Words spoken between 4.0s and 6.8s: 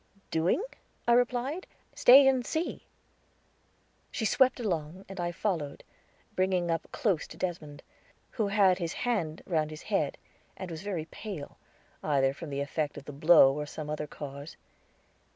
She swept along, and I followed, bringing